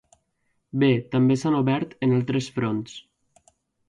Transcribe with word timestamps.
Bé, 0.83 0.87
també 1.11 1.37
s’han 1.41 1.57
obert 1.57 1.93
en 2.07 2.15
altres 2.21 2.47
fronts. 2.57 2.97